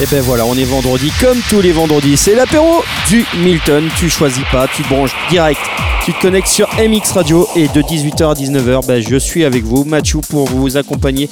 [0.00, 2.16] Et ben voilà, on est vendredi comme tous les vendredis.
[2.16, 3.88] C'est l'apéro du Milton.
[3.98, 5.60] Tu choisis pas, tu te branches direct.
[6.04, 9.64] Tu te connectes sur MX Radio et de 18h à 19h, ben je suis avec
[9.64, 11.28] vous, Mathieu, pour vous accompagner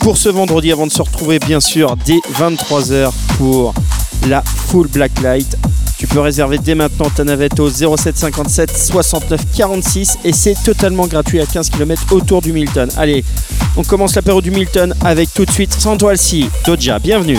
[0.00, 3.72] pour ce vendredi avant de se retrouver bien sûr dès 23h pour
[4.28, 5.56] la Full Black Light.
[5.96, 11.06] Tu peux réserver dès maintenant ta navette au 07 57 69 46 et c'est totalement
[11.06, 12.90] gratuit à 15 km autour du Milton.
[12.98, 13.24] Allez,
[13.76, 16.98] on commence l'apéro du Milton avec tout de suite Santoalsi, Doja.
[16.98, 17.38] Bienvenue.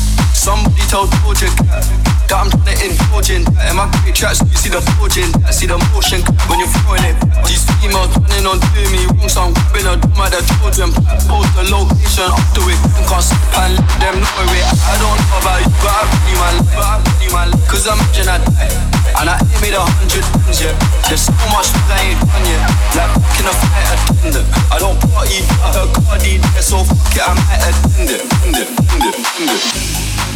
[0.41, 1.45] Somebody told Georgia
[2.25, 3.69] that I'm trying to indulge in that.
[3.69, 6.17] In my great tracks, you see the forging, I see the motion
[6.49, 7.13] when you're throwing it.
[7.45, 10.97] These females running on doing me wrong, so I'm grabbing a drum at the children.
[11.29, 14.65] Post the location to it, and can't stop and let them know it.
[14.65, 17.49] I don't know about you, but I really man, but I really man.
[17.69, 18.73] Cause imagine I die,
[19.21, 20.73] and I ain't made a hundred times yet.
[21.05, 22.65] There's so much that I ain't done yet.
[22.97, 24.49] Like can I fight attendant?
[24.73, 28.67] I don't party, I heard Cardi so fuck it, I might attend it, attend it,
[28.73, 29.80] attend it, attend it.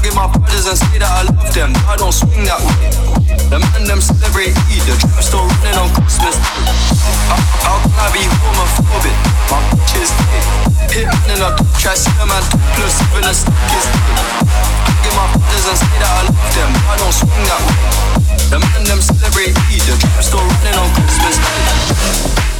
[0.00, 2.88] Hugging my brothers and say that I love them, but I don't swing that way.
[3.52, 6.72] The man them celebrate Eid, the trap still running on Christmas Day.
[7.28, 7.36] How,
[7.68, 9.12] how can I be homophobic?
[9.52, 11.04] My bitch is gay.
[11.04, 14.24] Hitman in a try, see a man topless, even a stick is gay.
[14.88, 17.84] Hugging my brothers and say that I love them, but I don't swing that way.
[18.48, 22.59] The man them celebrate Eid, the trap still running on Christmas Day.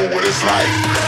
[0.00, 1.07] Know what it's like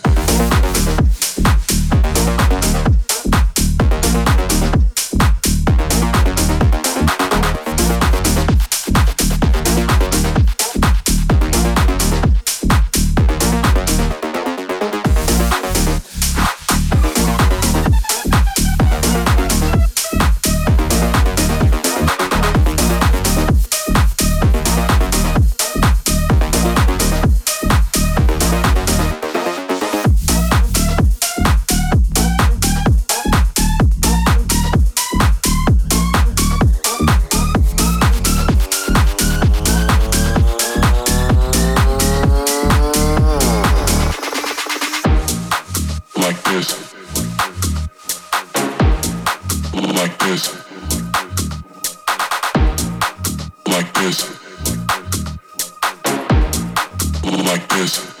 [57.77, 58.20] is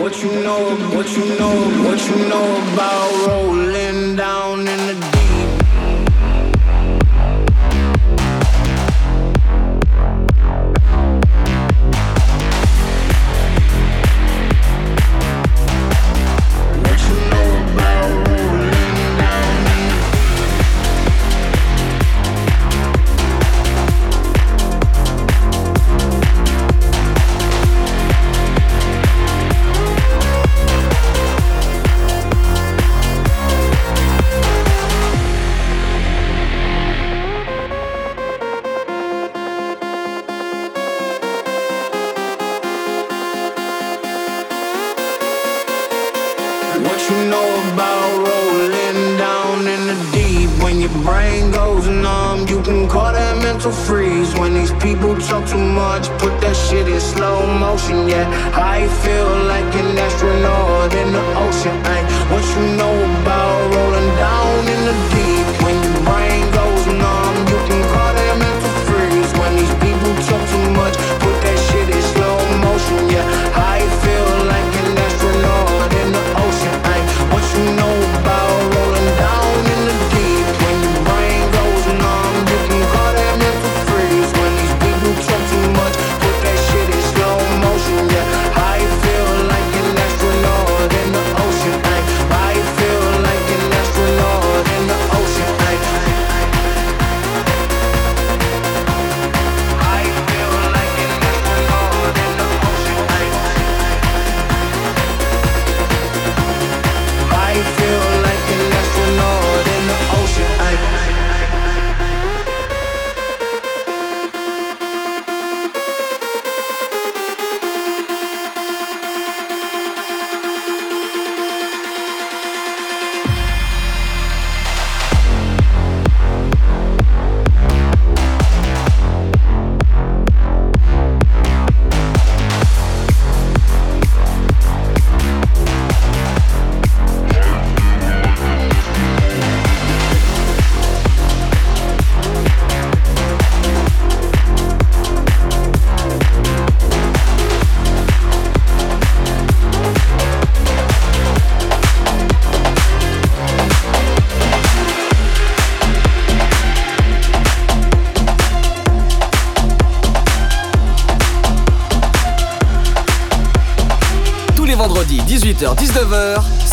[0.00, 1.54] What you know, what you know,
[1.84, 5.17] what you know about rolling down in the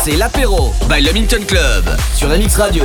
[0.06, 1.84] c'est l'apéro by le Minton Club
[2.14, 2.84] sur MX Radio.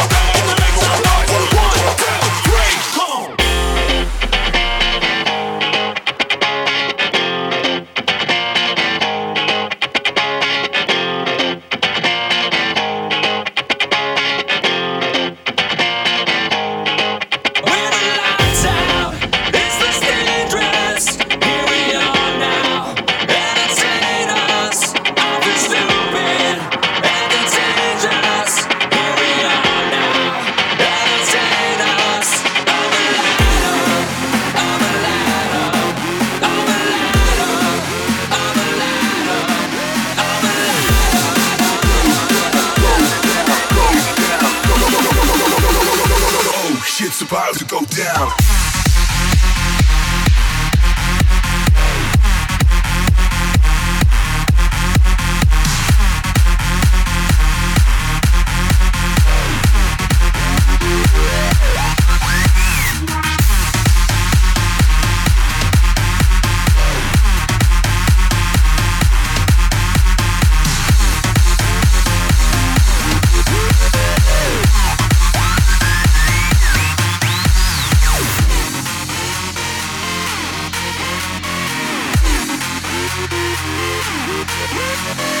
[85.07, 85.40] L'apéro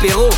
[0.00, 0.37] L'apéro.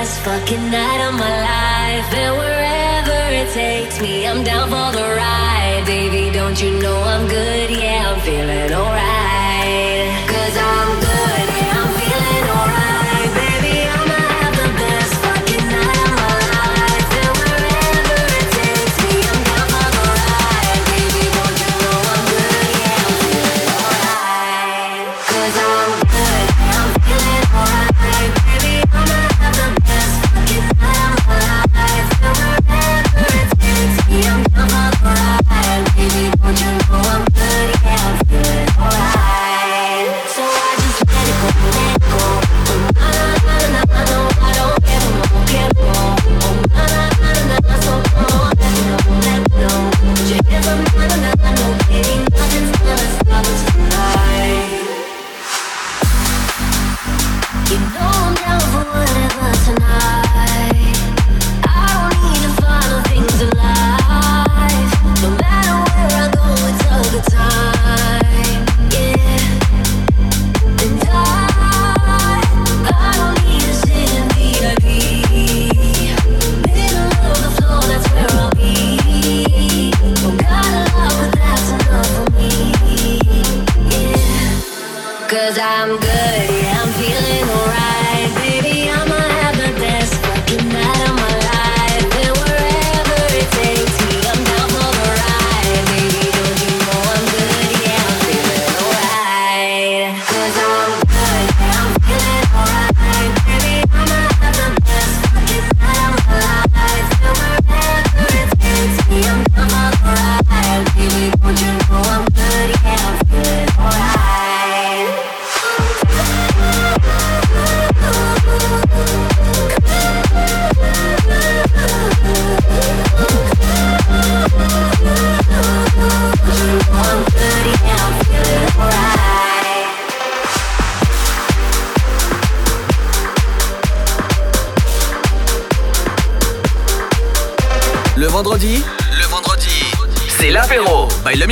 [0.00, 2.14] Last fucking night of my life.
[2.14, 5.82] And wherever it takes me, I'm down for the ride.
[5.84, 7.68] Baby, don't you know I'm good?
[7.68, 8.99] Yeah, I'm feeling alright.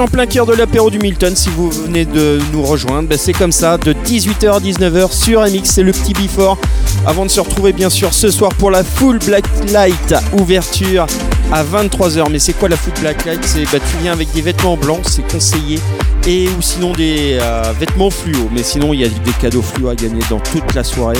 [0.00, 3.08] En plein cœur de l'apéro du Milton si vous venez de nous rejoindre.
[3.08, 6.58] Ben, c'est comme ça, de 18h à 19h sur MX, c'est le petit before.
[7.06, 11.06] Avant de se retrouver bien sûr ce soir pour la Full Black Light ouverture
[11.52, 12.30] à 23h.
[12.30, 13.40] Mais c'est quoi la Full Black Light?
[13.44, 15.80] C'est bah, tu viens avec des vêtements blancs, c'est conseillé.
[16.26, 18.48] Et ou sinon des euh, vêtements fluo.
[18.52, 21.16] Mais sinon il y a des cadeaux fluo à gagner dans toute la soirée.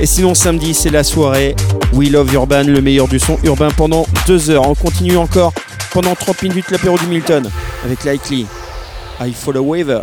[0.00, 1.56] Et sinon samedi c'est la soirée
[1.94, 4.68] We Love Urban, le meilleur du son urbain pendant 2 heures.
[4.68, 5.52] On continue encore
[5.92, 7.50] pendant 30 minutes l'apéro du Milton
[7.84, 8.46] avec Likely.
[9.20, 10.02] I Follow Waiver.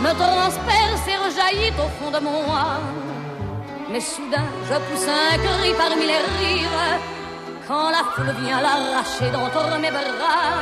[0.00, 3.00] me transperce et rejaillit au fond de âme.
[3.90, 7.00] Mais soudain, je pousse un cri parmi les rires
[7.66, 10.58] quand la foule vient l'arracher d'entre mes bras.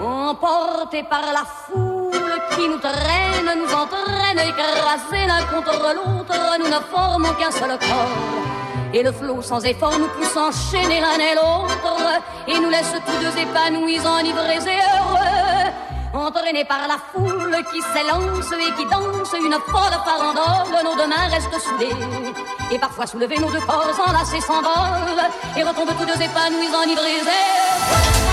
[0.00, 6.80] Emportés par la foule qui nous traîne, nous entraîne, écrasés l'un contre l'autre, nous ne
[6.92, 8.42] formons qu'un seul corps.
[8.94, 13.18] Et le flot sans effort nous pousse enchaîner l'un et l'autre et nous laisse tous
[13.24, 15.31] deux épanouis, enivrés et heureux.
[16.14, 21.28] Entraînés par la foule qui s'élance et qui danse une folle farandole, nos deux mains
[21.30, 21.94] restent soudées.
[22.70, 28.31] Et parfois soulevés, nos deux corps enlacés s'envolent et retombent tous deux épanouis, enivrés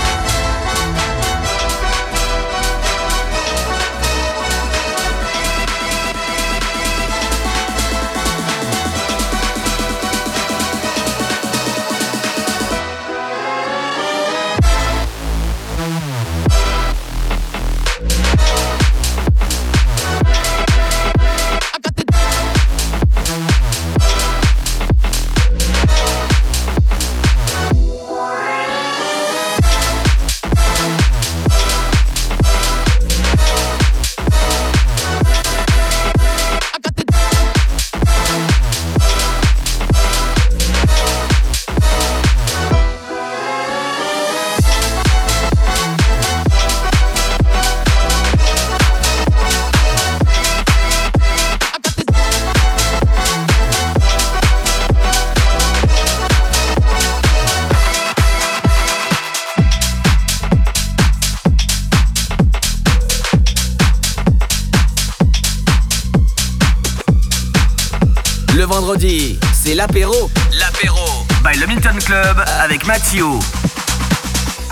[68.70, 70.30] vendredi, c'est l'apéro.
[70.60, 73.26] L'apéro by le Milton Club avec Mathieu.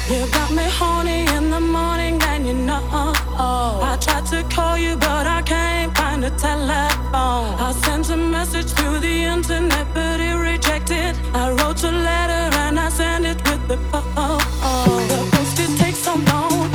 [0.08, 2.80] You got me horny in the morning and you know
[3.38, 7.56] I tried to call you but I can't find a telephone.
[7.58, 11.16] I sent a message through the internet but it rejected.
[11.34, 14.38] I wrote a letter and I sent it with the phone.
[15.08, 16.70] The post it takes so long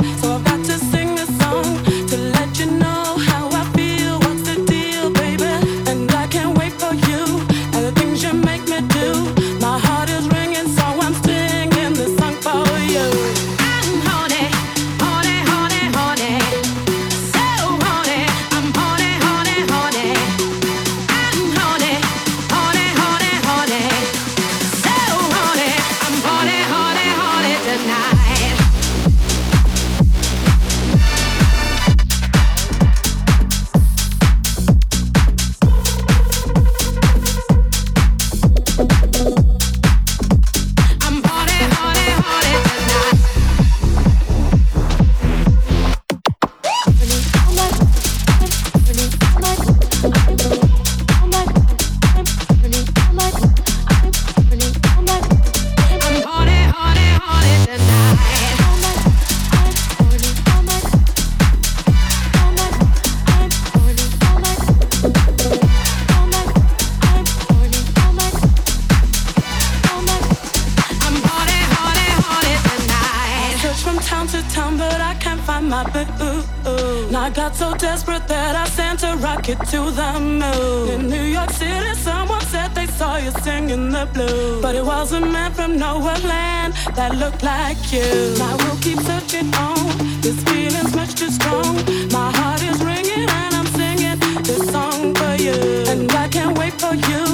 [83.42, 84.62] singing the blues.
[84.62, 88.34] But it was a man from nowhere land that looked like you.
[88.40, 89.80] I will keep searching on.
[90.20, 91.74] This feeling's much too strong.
[92.10, 95.56] My heart is ringing and I'm singing this song for you.
[95.92, 97.24] And I can't wait for you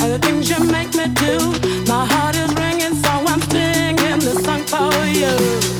[0.00, 1.36] and the things you make me do.
[1.86, 5.79] My heart is ringing, so I'm singing this song for you.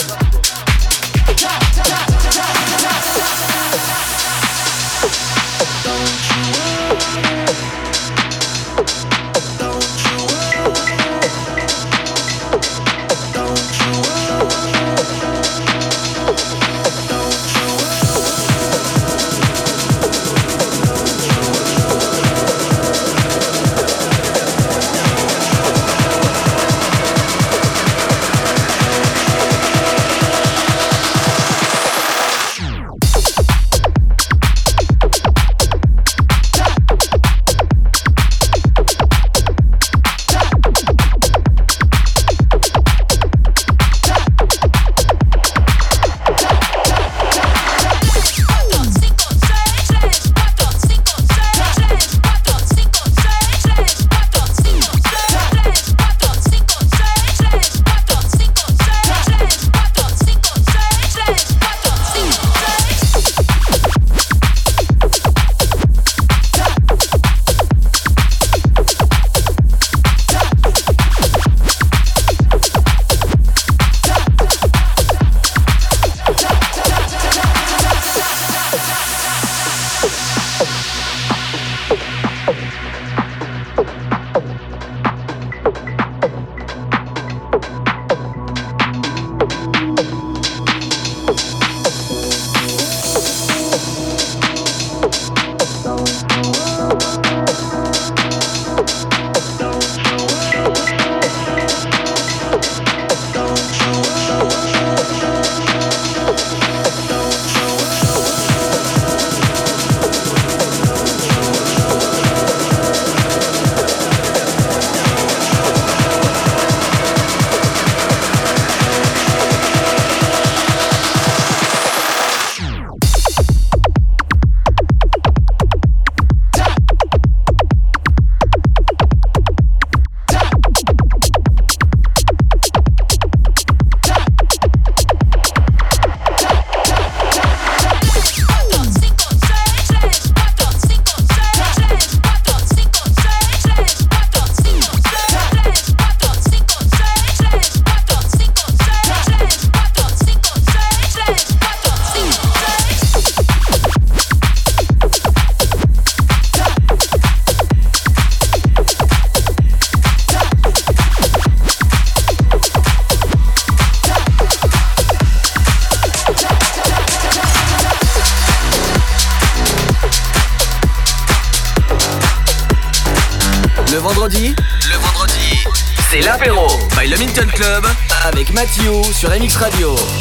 [179.21, 180.20] sur MX Radio.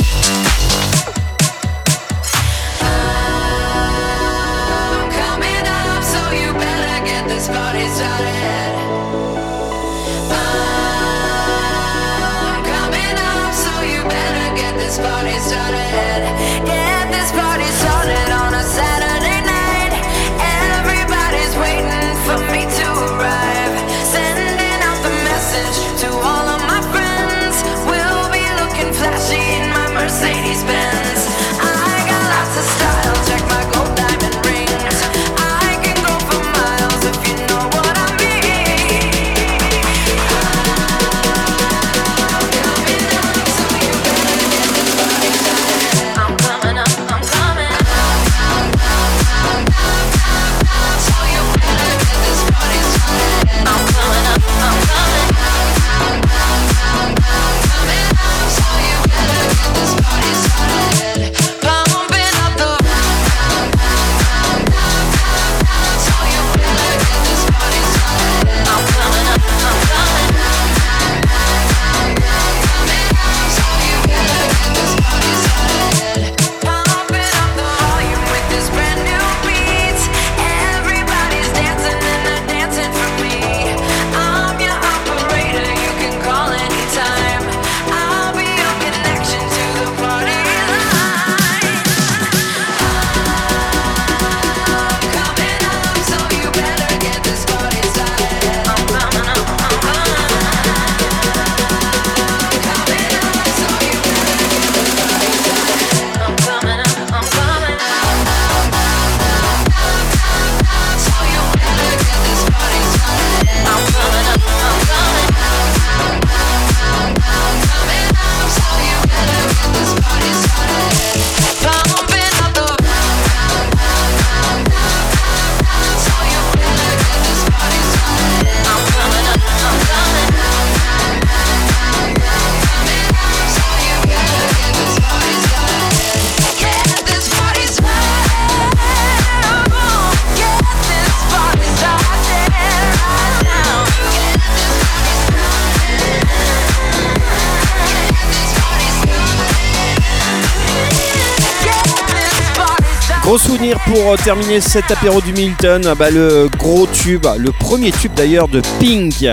[153.87, 158.49] pour euh, terminer cet apéro du Milton, bah le gros tube, le premier tube d'ailleurs
[158.49, 159.25] de Pink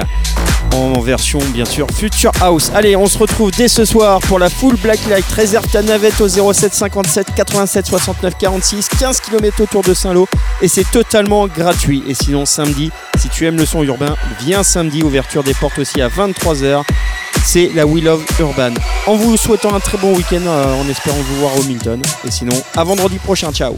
[0.74, 2.72] en version bien sûr Future House.
[2.74, 5.26] Allez, on se retrouve dès ce soir pour la full Black Light.
[5.36, 10.28] Réserve ta navette au 07 57 87 69 46, 15 km autour de Saint-Lô
[10.62, 12.04] et c'est totalement gratuit.
[12.08, 16.02] Et sinon samedi, si tu aimes le son urbain, viens samedi, ouverture des portes aussi
[16.02, 16.84] à 23h.
[17.44, 18.74] C'est la We Love Urban.
[19.06, 22.02] En vous souhaitant un très bon week-end, euh, en espérant vous voir au Milton.
[22.26, 23.78] Et sinon, à vendredi prochain, ciao